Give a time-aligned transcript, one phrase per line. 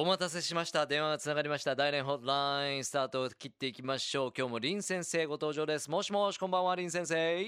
[0.00, 0.86] お待たせしました。
[0.86, 1.74] 電話がつながりました。
[1.74, 4.32] 大連ホットラインスタートを切っていきましょう。
[4.32, 5.90] 今日も林先生ご登場です。
[5.90, 7.44] もしもし、こんばんは、林先生。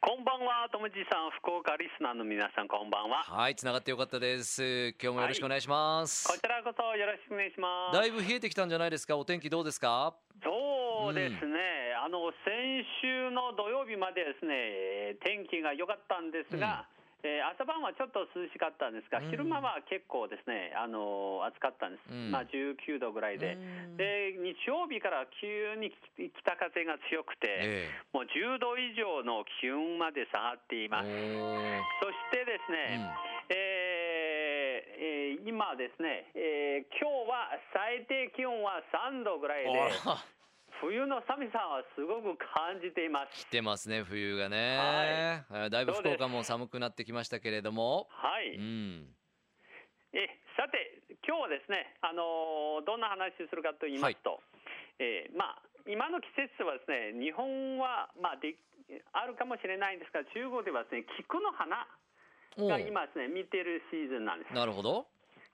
[0.00, 3.22] こんばんは、ともじさん、福岡リスナーの皆さん、こんばんは。
[3.24, 4.96] はい、つながってよかったです。
[4.98, 6.26] 今日もよろしくお願いします。
[6.26, 7.98] こちらこそよろしくお願いします。
[8.00, 9.18] だいぶ冷えてきたんじゃないですか？
[9.18, 10.16] お天気どうですか？
[10.42, 16.86] そうですね、あの先週の土曜日までですね、天気が良かったんですが、
[17.22, 22.30] えー朝晩はちょっと涼しかったんですが、昼間は結構ですね、あの暑かったんです、うん。
[22.30, 23.96] まあ、19度ぐらいで、うん。
[23.96, 31.08] で日曜日から急に北風が強くて、えもう10度以上の気温まで下がっていえます。
[31.08, 33.04] そしてですね、
[33.50, 34.10] えー
[35.00, 39.70] えー今ですね、えー今日は最低気温は3度ぐらいで、
[40.80, 43.44] 冬の寒さはすごく感じています。
[43.44, 45.44] 来てますね、冬がね。
[45.52, 48.08] えーだいぶ福岡も寒くなってきましたけれども。
[48.08, 49.14] はい、うん。
[50.12, 54.40] えさて、今日はですね、あのーどんな話するかと言いますと、
[54.98, 58.56] えーまあ、今の季節はですね、日本は、まあ、で
[59.12, 61.84] あるかもしれないんですが、中国ではですね、菊の花
[62.56, 64.54] が今ですね、見てるシーズンなんです。
[64.54, 65.06] なるほど。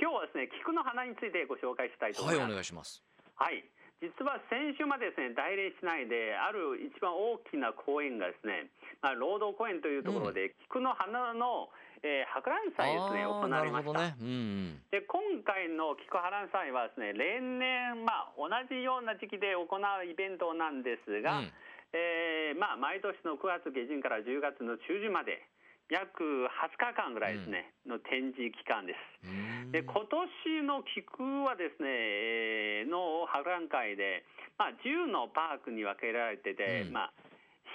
[0.00, 2.50] 今日はですね、菊の花についてご紹介したいと思はいい、ます。
[2.50, 3.04] お願いします。
[3.36, 3.62] はい、
[4.00, 8.72] 実は先週までですね、大連市内である一番大きな公園がですね、
[9.04, 11.68] まあ、労働公園というところで、菊の花の、
[12.00, 13.92] えー博覧祭ですね、行われました。
[13.92, 14.16] ね。
[14.16, 14.32] うんう
[14.72, 14.80] ん。
[14.88, 21.52] で今回の菊博覧祭はですね例年、まあ、同じような時期で行うイベントなんですが、うん
[21.92, 25.44] えーまあ、毎年の9月下旬から10月の中旬まで
[25.90, 29.26] 約20日間ぐらいですね、の展示期間です。
[29.26, 34.24] うんで今年の菊はですね、えーの博覧会で、
[34.58, 37.12] まあ、10のパークに分けられてて、うんまあ、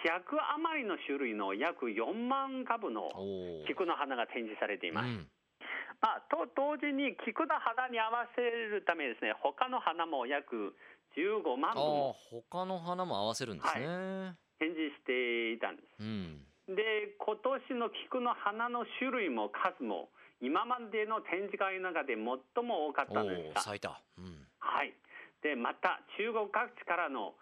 [0.03, 3.07] 100余りの種類の約4万株の
[3.67, 5.07] 菊の花が展示されています。
[5.07, 5.27] うん
[6.01, 10.75] まあ、と同時に菊の花に合わせるためですね、他の花も約
[11.15, 12.13] 15万本
[12.51, 14.35] 他の花も合わせるんですね。
[14.59, 16.45] 展示していたんでうん。
[16.67, 16.75] す。
[16.75, 20.09] で、今年の菊の花の種類も数も、
[20.41, 24.01] 今までの展示会の中で最も多かったんですが、咲いた。
[24.17, 24.47] うん。
[24.59, 24.93] はい。
[25.41, 27.35] で、また中国各地からの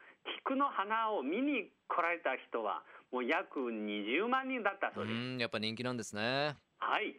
[0.43, 5.15] 菊の花を見に来られた人は、もう約20万人だったそうです。
[5.15, 6.57] うん、やっぱ人気なんですね。
[6.79, 7.15] はい。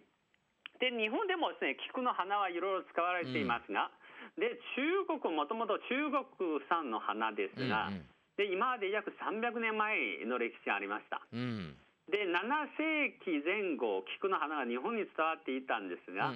[0.81, 3.91] で、日本でもですね、菊の花はいろいろ使われていますが、
[4.37, 11.23] で、中国もともと中国産の花ですが、うんうんで、今まで約300年前の歴史がありました。
[11.33, 11.77] うん。
[12.11, 12.37] で、7
[12.77, 16.33] 世紀前後、菊の花が日本に伝わっていたんですが、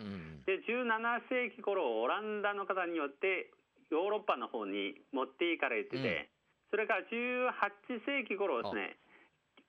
[0.46, 3.52] で、17世紀頃、オランダの方によって
[3.90, 6.28] ヨーロッパの方に持っていかれてて、うん。
[6.70, 8.96] それから18世紀頃ですね、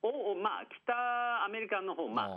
[0.02, 2.28] おまあ、北アメリカの方、まあ、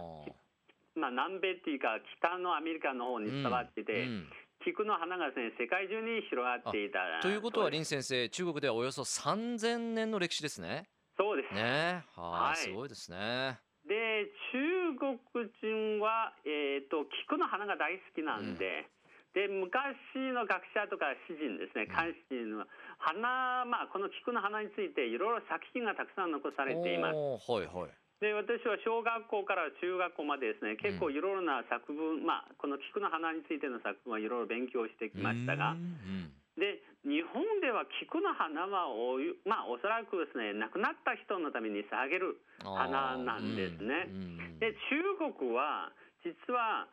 [0.96, 4.30] まあ、南米っていうか、北のアメリカの方に伝わってて、うんうん。
[4.64, 7.00] 菊の花がですね、世界中に広がっていた。
[7.22, 10.88] ということは林先生中国ではおよそ3000年の歴史ですね。
[11.18, 11.54] そうです。
[11.54, 13.60] ねははいいすごいですね。
[13.86, 18.88] で、中国人は、えっ、と、菊の花が大好きなんで、
[19.36, 19.98] で、昔
[20.32, 27.18] の学者とか詩人ですね、漢詩人は、花、まあ、この菊の花についていろいろ作品がたくさん残されています。
[27.18, 27.92] はいはい。
[28.22, 35.82] で、私は小学校から中学校までですね、結構いろいろな作文、まあ、この菊の花についての作文はいろいろ勉強してきましたがうん、う
[36.30, 44.08] んで日本では菊の花はおゆ、まあ、おそらくですね亡くなった人のために捧げる花なんですね。
[44.08, 45.92] うんうんで中国は
[46.24, 46.88] 実は、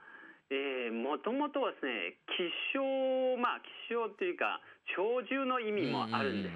[0.50, 2.82] えー、もともとはですね希少
[3.38, 4.59] まあ希少というか
[4.97, 6.54] 長寿の意味もあるんです。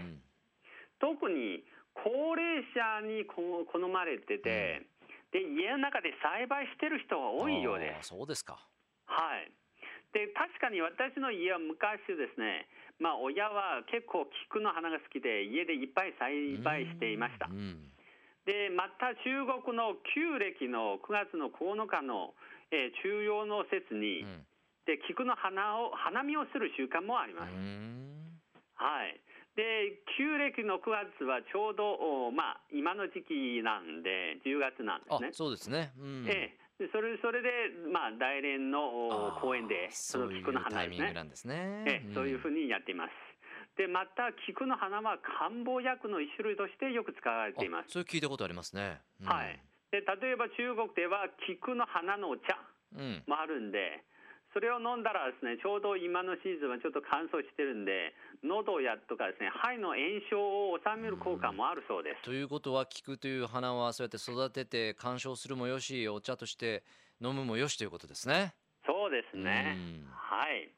[0.98, 1.62] 特に
[1.94, 4.82] 高齢者にこ好まれてて、
[5.30, 8.08] で家の中で栽培してる人が多いようです。
[8.08, 8.58] そうですか。
[9.06, 9.52] はい。
[10.14, 12.70] で、確かに私の家は昔ですね、
[13.02, 17.52] まあ親は結構菊の花が好きで家でいっぱい栽培していましたう。
[17.52, 17.90] ん
[18.46, 22.34] で、また中国の旧暦の9月の9日の、
[22.70, 24.46] えー中央の節に、うん
[24.86, 27.56] で、菊の花を、花見をする習慣もありうます。
[27.56, 28.36] ん
[28.76, 29.18] はい。
[29.56, 35.32] で、旧暦の9月はちょうど、おまあ、今の時期なんで、10月なんですあね。
[35.32, 35.92] そうですね。
[35.96, 41.22] うんええでそれそれで、まあ、大連の公園で、そのそういう菊の花ですねタイミングな。
[41.22, 41.84] んですね。
[41.86, 43.10] ええそういうふうにやっています。
[43.76, 47.86] で、また、菊の花は漢方薬の一種類としてよく使われています。
[47.90, 49.02] あそういう聞いたことありますね。
[49.20, 49.58] うんはい。
[49.90, 52.58] で、例えば中国では菊の花のお茶
[52.94, 53.22] うん。
[53.26, 54.02] もあるんで、
[54.54, 58.14] それを飲んだらですね、ちょうど今のシーズンはちょっと乾燥してるんで、
[58.46, 62.22] 喉やとかですね、肺の炎症を治める効果もあるそうです。
[62.22, 66.86] ということは菊という花はそうやって育てて鑑賞するもよしお茶として
[67.20, 68.54] 飲むもよしということですね。
[68.86, 70.06] そうですねうん。
[70.14, 70.70] はい。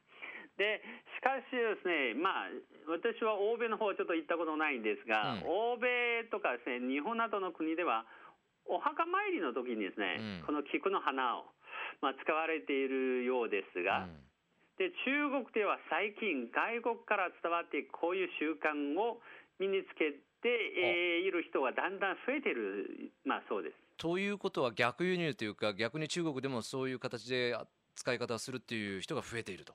[0.57, 0.81] で
[1.13, 2.49] しかしですね、まあ、
[2.89, 8.05] 私は欧米の方はちょっと行ったことないんですが、うん欧米とかですね、日本などの国では、
[8.65, 11.45] お墓参りの時にですね、うんこの菊の花を、
[12.01, 14.27] まあ、使われているようですが、うん
[14.77, 19.17] で中国では最近、外国から伝わっていくこういう習慣を
[19.57, 23.75] 身につけて、えーいる人がだんだん増えている、まあ、そうです。
[23.97, 27.65] ということは逆輸入というか逆に中国でもそういう形であ
[27.95, 29.73] 使い方をするっていう人が増えていると。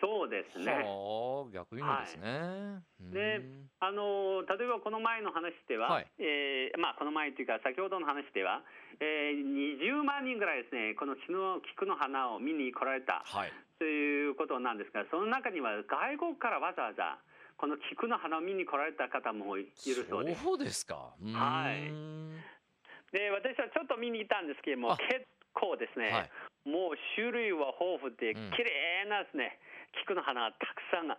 [0.00, 0.72] そうですね。
[0.72, 2.80] はあ逆輸入ですね。
[3.12, 3.70] でうん。
[3.80, 6.06] あの例えばこの前の話では、はい。
[6.18, 8.62] えーまあ、この前というか、先ほどの話では、
[9.00, 13.22] えー20万人ぐらいですね、この菊の菊の花を見に来られた。
[13.24, 13.52] はい。
[13.78, 17.18] ということなんですが、その中には外国からわざわざ、
[17.56, 20.42] この菊の花を見に来られた方もいるそうです。
[20.42, 21.12] そうですか。
[21.20, 21.92] はい。
[23.12, 26.30] で私はちょっと見に行ったんですけれどもあ、結構ですね、はい。
[26.68, 28.50] もう種類は豊富で、うん。
[28.52, 29.58] 綺麗なですね、
[29.92, 31.14] 菊の花がたくさんあ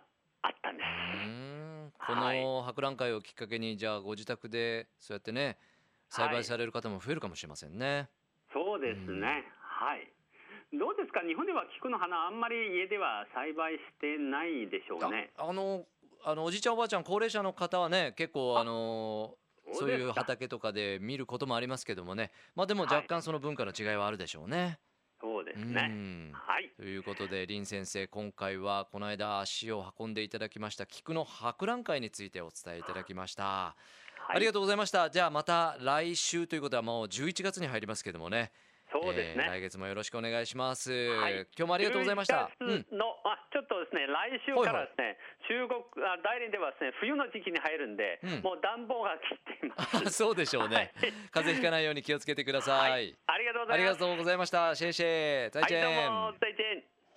[0.48, 0.88] ったんです。
[2.06, 5.56] こはいの博覧会をきっかけにじゃあご自宅でそうやってね
[6.08, 8.08] 栽培される方も増えるかもしれませんね。
[8.52, 10.12] そうですね、うんはい。
[10.72, 15.30] どうですか、日本では菊の花、あんまり家では栽培してないでしょうね。
[15.36, 15.84] ああの
[16.24, 19.34] あのおじいちゃんおばあちゃん高齢者の方はね結構あの
[19.72, 24.78] そういう畑とかで見ることもありますけどもねまあでもはい若干その文化の違いはあるでしょうね。
[25.22, 25.82] そうですうね。
[25.82, 26.68] んはい。
[26.76, 33.44] ということで林先生今回はこの間足を運んでいただきました菊の博覧会についてお伝えいただきました。
[33.44, 33.76] は
[34.34, 35.08] い、ありがとうございました。
[35.10, 38.50] じゃあまた来週ということはもう11月に入りますけどもね。
[38.92, 39.44] そうですね。
[39.46, 40.92] えー来月もよろしくお願いします。
[40.92, 42.50] はい今日もありがとうございました。
[42.60, 45.18] 11うんあちょっとですね、来週からですね、
[45.48, 49.96] 中国あ大連ではですね、冬の時期に入るんで、うんもう暖房が切っています。
[50.08, 50.76] あ そうでしょうね。
[50.76, 52.90] はい風邪ひかないように気をつけてください。
[52.90, 53.92] はいありがとうございます。
[53.92, 54.74] がとうございました。
[54.74, 55.50] シェイシェイ。
[55.50, 56.10] 再はい、どう见。
[56.10, 56.91] も、再见。